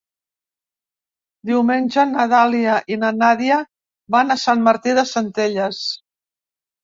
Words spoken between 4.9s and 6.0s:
de Centelles.